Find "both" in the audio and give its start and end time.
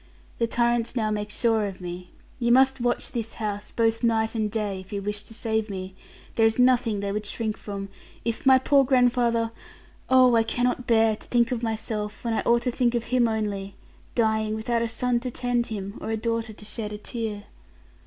3.71-4.01